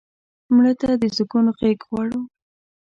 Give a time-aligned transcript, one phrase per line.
[0.53, 2.19] مړه ته د سکون غېږ غواړو